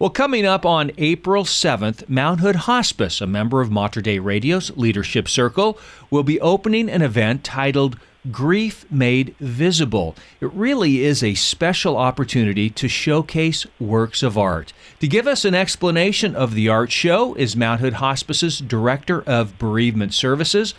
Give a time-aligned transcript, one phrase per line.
[0.00, 4.70] Well, coming up on April 7th, Mount Hood Hospice, a member of Mater Dei Radio's
[4.76, 5.76] Leadership Circle,
[6.08, 7.98] will be opening an event titled
[8.30, 10.14] Grief Made Visible.
[10.40, 14.72] It really is a special opportunity to showcase works of art.
[15.00, 19.58] To give us an explanation of the art show is Mount Hood Hospice's Director of
[19.58, 20.74] Bereavement Services,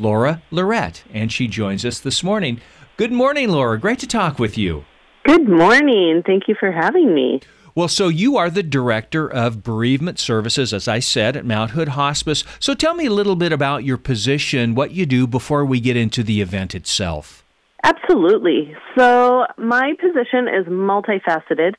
[0.00, 2.60] Laura Lirette, and she joins us this morning.
[2.96, 3.78] Good morning, Laura.
[3.78, 4.84] Great to talk with you.
[5.22, 6.24] Good morning.
[6.26, 7.40] Thank you for having me.
[7.76, 11.88] Well, so you are the director of bereavement services, as I said, at Mount Hood
[11.88, 12.44] Hospice.
[12.60, 15.96] So tell me a little bit about your position, what you do before we get
[15.96, 17.42] into the event itself.
[17.82, 18.76] Absolutely.
[18.96, 21.74] So my position is multifaceted.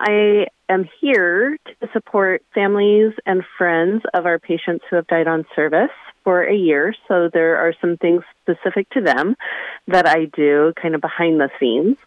[0.00, 5.44] I am here to support families and friends of our patients who have died on
[5.54, 5.90] service
[6.24, 6.94] for a year.
[7.06, 9.36] So there are some things specific to them
[9.88, 11.98] that I do kind of behind the scenes.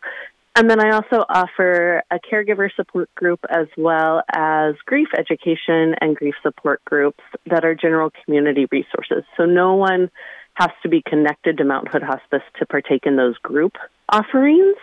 [0.57, 6.15] And then I also offer a caregiver support group as well as grief education and
[6.15, 9.23] grief support groups that are general community resources.
[9.37, 10.09] So no one
[10.55, 13.73] has to be connected to Mount Hood Hospice to partake in those group
[14.09, 14.77] offerings.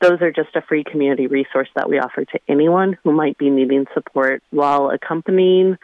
[0.00, 3.50] Those are just a free community resource that we offer to anyone who might be
[3.50, 5.78] needing support while accompanying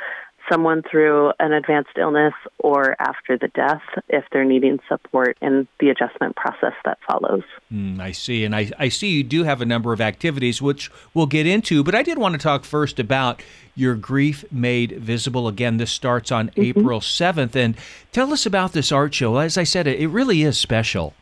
[0.50, 5.90] someone through an advanced illness or after the death if they're needing support in the
[5.90, 7.42] adjustment process that follows.
[7.72, 8.44] Mm, I see.
[8.44, 11.82] And I, I see you do have a number of activities, which we'll get into.
[11.82, 13.42] But I did want to talk first about
[13.74, 15.48] your Grief Made Visible.
[15.48, 16.62] Again, this starts on mm-hmm.
[16.62, 17.56] April 7th.
[17.56, 17.76] And
[18.12, 19.38] tell us about this art show.
[19.38, 21.14] As I said, it really is special.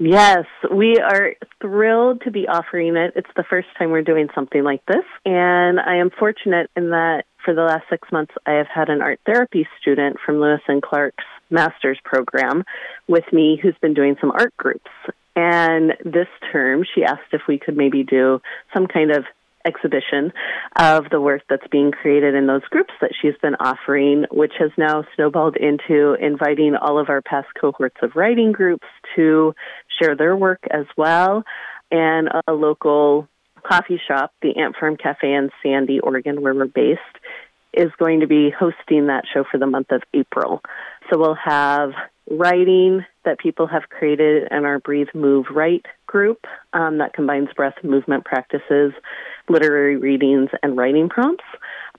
[0.00, 3.14] Yes, we are thrilled to be offering it.
[3.16, 5.04] It's the first time we're doing something like this.
[5.24, 9.00] And I am fortunate in that for the last six months, I have had an
[9.00, 12.62] art therapy student from Lewis and Clark's master's program
[13.06, 14.90] with me who's been doing some art groups.
[15.34, 18.42] And this term, she asked if we could maybe do
[18.74, 19.24] some kind of
[19.64, 20.30] exhibition
[20.76, 24.70] of the work that's being created in those groups that she's been offering, which has
[24.76, 29.54] now snowballed into inviting all of our past cohorts of writing groups to
[29.98, 31.44] share their work as well,
[31.90, 33.26] and a local
[33.66, 37.00] coffee shop, the Ant Farm Cafe in Sandy, Oregon, where we're based,
[37.72, 40.62] is going to be hosting that show for the month of April.
[41.10, 41.92] So we'll have
[42.30, 47.76] writing that people have created in our Breathe, Move, Write group um, that combines breath
[47.82, 48.92] movement practices,
[49.48, 51.44] literary readings, and writing prompts,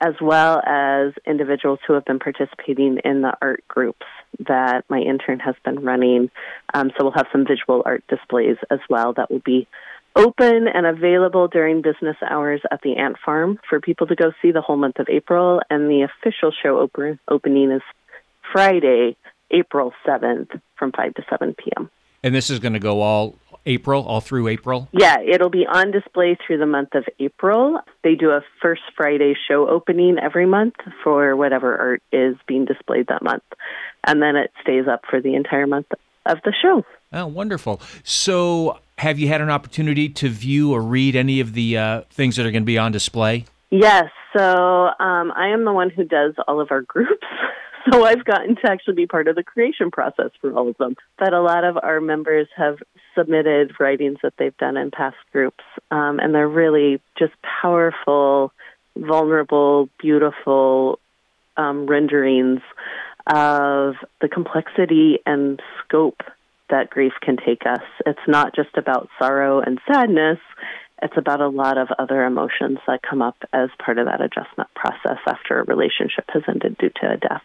[0.02, 4.06] as well as individuals who have been participating in the art groups
[4.48, 6.30] that my intern has been running.
[6.74, 9.68] Um, so we'll have some visual art displays as well that will be
[10.20, 14.52] open and available during business hours at the Ant Farm for people to go see
[14.52, 15.62] the whole month of April.
[15.70, 17.82] And the official show open, opening is
[18.52, 19.16] Friday,
[19.52, 21.90] April 7th from 5 to 7 p.m.
[22.24, 23.36] And this is going to go all
[23.66, 24.88] April, all through April?
[24.92, 27.80] Yeah, it'll be on display through the month of April.
[28.04, 33.08] They do a first Friday show opening every month for whatever art is being displayed
[33.08, 33.44] that month.
[34.06, 35.88] And then it stays up for the entire month
[36.26, 36.84] of the show.
[37.12, 37.82] Oh, wonderful.
[38.04, 42.36] So, have you had an opportunity to view or read any of the uh, things
[42.36, 43.46] that are going to be on display?
[43.70, 44.06] Yes.
[44.36, 47.26] So, um, I am the one who does all of our groups.
[47.90, 50.96] So I've gotten to actually be part of the creation process for all of them.
[51.18, 52.78] But a lot of our members have
[53.18, 58.52] submitted writings that they've done in past groups, um, and they're really just powerful,
[58.98, 61.00] vulnerable, beautiful
[61.56, 62.62] um, renderings
[63.28, 66.22] of the complexity and scope
[66.70, 67.84] that grief can take us.
[68.06, 70.40] It's not just about sorrow and sadness.
[71.02, 74.70] It's about a lot of other emotions that come up as part of that adjustment
[74.76, 77.44] process after a relationship has ended due to a death.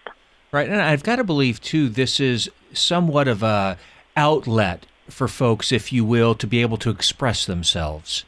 [0.52, 3.78] Right, and I've got to believe too, this is somewhat of a
[4.16, 8.24] outlet for folks, if you will, to be able to express themselves.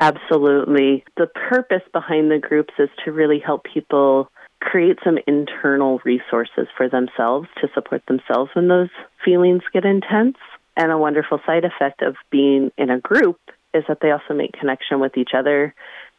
[0.00, 1.04] Absolutely.
[1.16, 4.30] The purpose behind the groups is to really help people
[4.60, 8.90] create some internal resources for themselves to support themselves when those
[9.24, 10.36] feelings get intense.
[10.76, 13.40] And a wonderful side effect of being in a group
[13.74, 15.74] is that they also make connection with each other.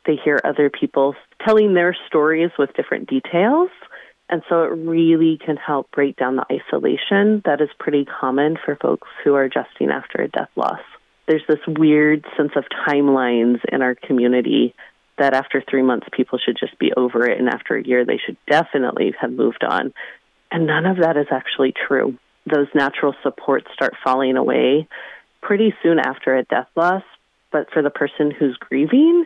[0.06, 3.70] They hear other people telling their stories with different details
[4.30, 8.76] and so it really can help break down the isolation that is pretty common for
[8.76, 10.82] folks who are adjusting after a death loss.
[11.28, 14.76] There's this weird sense of timelines in our community
[15.20, 18.20] that after three months people should just be over it, and after a year they
[18.24, 19.94] should definitely have moved on.
[20.52, 22.18] And none of that is actually true.
[22.46, 24.88] Those natural supports start falling away
[25.42, 27.04] pretty soon after a death loss,
[27.52, 29.26] but for the person who's grieving,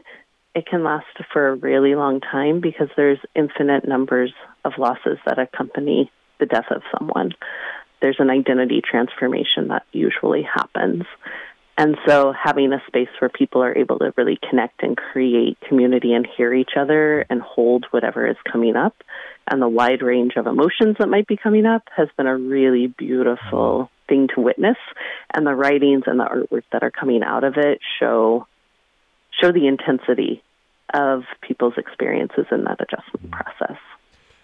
[0.56, 5.40] it can last for a really long time because there's infinite numbers of losses that
[5.40, 7.32] accompany the death of someone.
[8.02, 11.04] There's an identity transformation that usually happens.
[11.78, 16.14] And so having a space where people are able to really connect and create community
[16.14, 18.96] and hear each other and hold whatever is coming up
[19.48, 22.88] and the wide range of emotions that might be coming up has been a really
[22.88, 24.08] beautiful mm-hmm.
[24.08, 24.78] thing to witness.
[25.34, 28.48] And the writings and the artwork that are coming out of it show
[29.42, 30.44] show the intensity
[30.94, 33.42] of people's experiences in that adjustment mm-hmm.
[33.42, 33.78] process.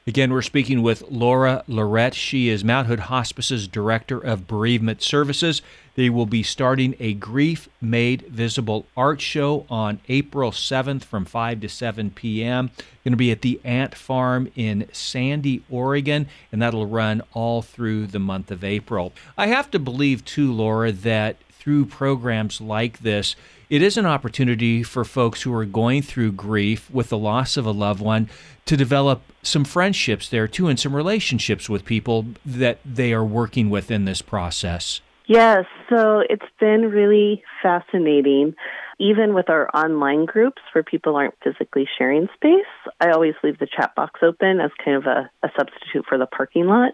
[0.08, 2.16] Again, we're speaking with Laura Lirette.
[2.16, 5.62] She is Mount Hood Hospice's Director of Bereavement Services.
[5.96, 11.60] They will be starting a Grief Made Visible art show on April 7th from 5
[11.62, 12.72] to 7 p.m.
[13.04, 18.08] Going to be at the Ant Farm in Sandy, Oregon, and that'll run all through
[18.08, 19.14] the month of April.
[19.38, 23.36] I have to believe, too, Laura, that through programs like this,
[23.70, 27.66] it is an opportunity for folks who are going through grief with the loss of
[27.66, 28.30] a loved one
[28.66, 33.70] to develop some friendships there too and some relationships with people that they are working
[33.70, 35.02] with in this process.
[35.28, 38.56] Yes, so it's been really fascinating.
[39.00, 42.66] Even with our online groups where people aren't physically sharing space,
[43.00, 46.26] I always leave the chat box open as kind of a, a substitute for the
[46.26, 46.94] parking lot.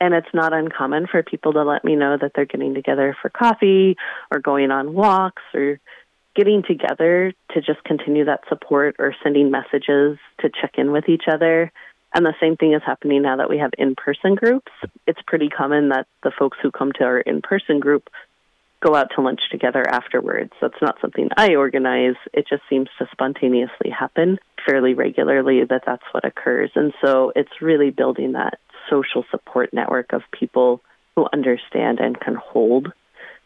[0.00, 3.28] And it's not uncommon for people to let me know that they're getting together for
[3.28, 3.96] coffee
[4.30, 5.80] or going on walks or
[6.34, 11.24] getting together to just continue that support or sending messages to check in with each
[11.30, 11.72] other.
[12.14, 14.70] And the same thing is happening now that we have in person groups.
[15.06, 18.08] It's pretty common that the folks who come to our in person group
[18.84, 20.52] go out to lunch together afterwards.
[20.60, 22.16] That's not something I organize.
[22.32, 26.70] It just seems to spontaneously happen fairly regularly that that's what occurs.
[26.74, 28.58] And so it's really building that
[28.90, 30.82] social support network of people
[31.16, 32.92] who understand and can hold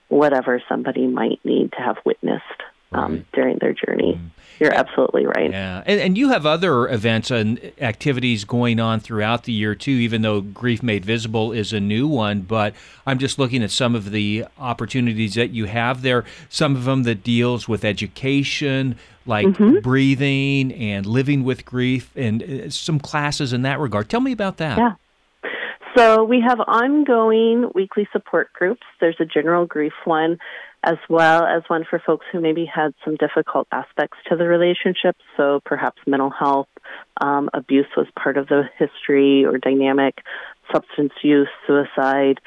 [0.08, 2.42] whatever somebody might need to have witnessed
[2.92, 3.32] um, right.
[3.32, 4.20] during their journey.
[4.20, 4.30] Mm.
[4.60, 5.50] You're absolutely right.
[5.50, 9.92] Yeah, and, and you have other events and activities going on throughout the year too.
[9.92, 12.74] Even though Grief Made Visible is a new one, but
[13.06, 16.24] I'm just looking at some of the opportunities that you have there.
[16.48, 18.96] Some of them that deals with education,
[19.26, 19.78] like mm-hmm.
[19.78, 24.08] breathing and living with grief, and uh, some classes in that regard.
[24.08, 24.78] Tell me about that.
[24.78, 24.94] Yeah.
[25.96, 28.82] So we have ongoing weekly support groups.
[29.00, 30.38] There's a general grief one
[30.84, 35.16] as well as one for folks who maybe had some difficult aspects to the relationship.
[35.36, 36.68] So perhaps mental health,
[37.20, 40.18] um, abuse was part of the history or dynamic,
[40.72, 42.40] substance use, suicide.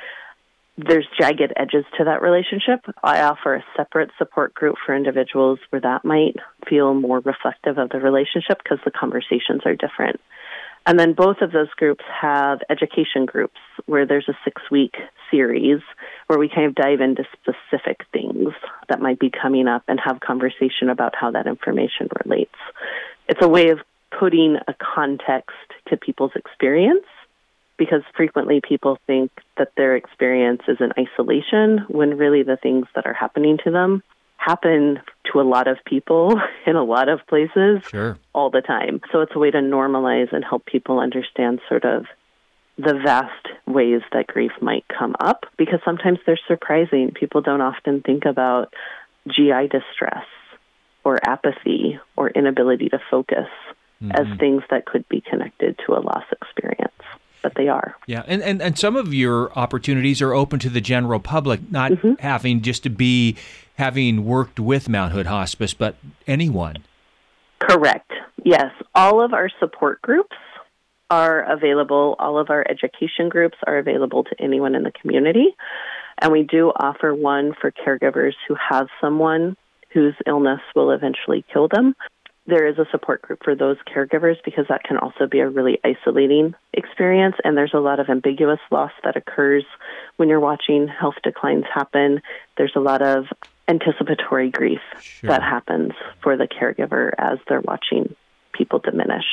[0.77, 2.79] There's jagged edges to that relationship.
[3.03, 6.37] I offer a separate support group for individuals where that might
[6.69, 10.21] feel more reflective of the relationship because the conversations are different.
[10.85, 14.95] And then both of those groups have education groups where there's a six week
[15.29, 15.81] series
[16.27, 18.53] where we kind of dive into specific things
[18.89, 22.55] that might be coming up and have conversation about how that information relates.
[23.27, 23.79] It's a way of
[24.17, 25.55] putting a context
[25.89, 27.05] to people's experience
[27.77, 33.05] because frequently people think that their experience is in isolation when really the things that
[33.05, 34.03] are happening to them
[34.43, 34.99] happen
[35.31, 38.17] to a lot of people in a lot of places sure.
[38.33, 39.01] all the time.
[39.11, 42.05] So it's a way to normalize and help people understand sort of
[42.77, 47.11] the vast ways that grief might come up because sometimes they're surprising.
[47.11, 48.73] People don't often think about
[49.27, 50.25] GI distress
[51.03, 53.49] or apathy or inability to focus
[54.01, 54.11] mm-hmm.
[54.11, 57.00] as things that could be connected to a loss experience
[57.41, 57.95] but they are.
[58.07, 61.91] Yeah, and, and, and some of your opportunities are open to the general public, not
[61.91, 62.13] mm-hmm.
[62.19, 63.37] having just to be
[63.75, 65.95] having worked with Mount Hood Hospice, but
[66.27, 66.77] anyone.
[67.59, 68.11] Correct.
[68.43, 68.71] Yes.
[68.95, 70.35] All of our support groups
[71.09, 72.15] are available.
[72.19, 75.55] All of our education groups are available to anyone in the community.
[76.17, 79.57] And we do offer one for caregivers who have someone
[79.93, 81.95] whose illness will eventually kill them
[82.47, 85.79] there is a support group for those caregivers because that can also be a really
[85.83, 87.35] isolating experience.
[87.43, 89.63] And there's a lot of ambiguous loss that occurs
[90.17, 92.21] when you're watching health declines happen.
[92.57, 93.25] There's a lot of
[93.67, 95.29] anticipatory grief sure.
[95.29, 98.15] that happens for the caregiver as they're watching
[98.53, 99.25] people diminish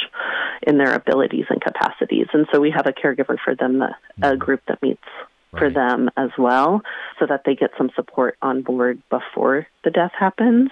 [0.62, 2.27] in their abilities and capacities.
[2.33, 4.38] And so we have a caregiver for them, a mm-hmm.
[4.38, 5.03] group that meets
[5.53, 5.61] right.
[5.61, 6.83] for them as well,
[7.19, 10.71] so that they get some support on board before the death happens.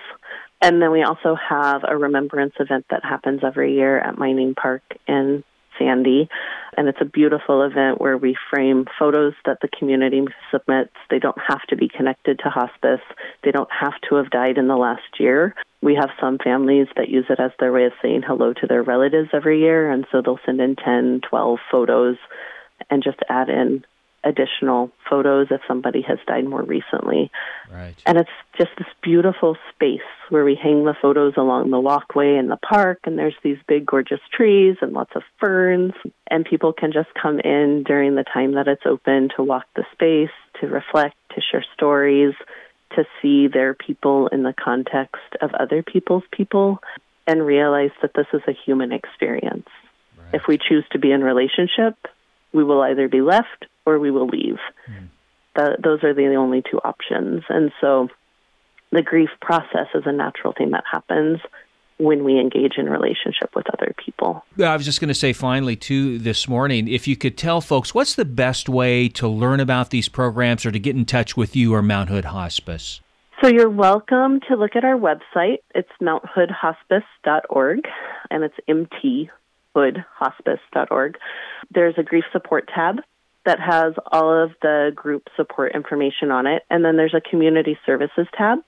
[0.63, 4.83] And then we also have a remembrance event that happens every year at Meinig Park
[5.07, 5.45] in
[5.79, 6.29] Sandy.
[6.77, 10.95] And it's a beautiful event where we frame photos that the community submits.
[11.11, 13.05] They don't have to be connected to hospice,
[13.45, 15.55] they don't have to have died in the last year.
[15.83, 18.83] We have some families that use it as their way of saying hello to their
[18.83, 19.91] relatives every year.
[19.91, 22.17] And so they'll send in 10, 12 photos
[22.91, 23.85] and just add in
[24.27, 27.31] additional photos if somebody has died more recently.
[27.73, 27.95] Right.
[28.05, 32.49] And it's just this beautiful space where we hang the photos along the walkway in
[32.49, 35.93] the park, and there's these big, gorgeous trees and lots of ferns.
[36.29, 39.85] And people can just come in during the time that it's open to walk the
[39.93, 42.35] space, to reflect, to share stories,
[42.97, 46.79] to see their people in the context of other people's people
[47.27, 49.69] and realize that this is a human experience.
[50.17, 50.35] Right.
[50.35, 51.95] If we choose to be in relationship,
[52.53, 54.59] we will either be left or we will leave.
[54.91, 55.09] Mm.
[55.55, 57.45] The, those are the only two options.
[57.49, 58.09] And so
[58.93, 61.39] the grief process is a natural thing that happens
[61.99, 64.45] when we engage in relationship with other people.
[64.63, 67.95] I was just going to say finally too this morning if you could tell folks
[67.95, 71.57] what's the best way to learn about these programs or to get in touch with
[71.57, 73.01] you or Mount Hood Hospice.
[73.43, 75.59] So you're welcome to look at our website.
[75.75, 77.81] It's mounthoodhospice.org
[78.31, 78.57] and it's
[79.77, 81.19] mthoodhospice.org.
[81.71, 82.97] There's a grief support tab
[83.47, 86.63] that has all of the group support information on it.
[86.69, 88.59] And then there's a community services tab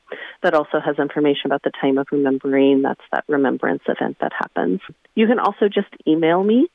[0.43, 2.83] that also has information about the time of remembering.
[2.83, 4.81] That's that remembrance event that happens.
[5.15, 6.69] You can also just email me.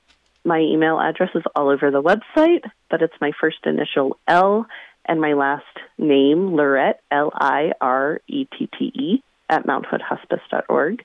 [0.46, 4.68] My email address is all over the website, but it's my first initial L
[5.06, 5.64] and my last
[5.98, 11.04] name, Lirette, L I R E T T E, at mounthoodhospice.org.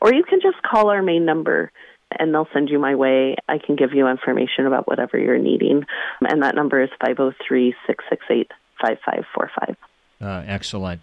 [0.00, 1.70] Or you can just call our main number
[2.18, 3.36] and they'll send you my way.
[3.48, 5.84] I can give you information about whatever you're needing.
[6.20, 9.76] And that number is 503 668 5545.
[10.20, 11.02] Uh, excellent.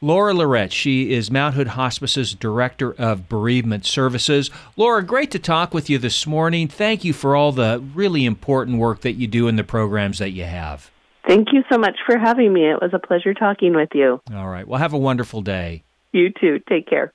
[0.00, 4.50] Laura Lirette, she is Mount Hood Hospice's Director of Bereavement Services.
[4.76, 6.66] Laura, great to talk with you this morning.
[6.66, 10.30] Thank you for all the really important work that you do in the programs that
[10.30, 10.90] you have.
[11.26, 12.68] Thank you so much for having me.
[12.68, 14.20] It was a pleasure talking with you.
[14.34, 14.66] All right.
[14.66, 15.84] Well, have a wonderful day.
[16.12, 16.60] You too.
[16.68, 17.10] Take care.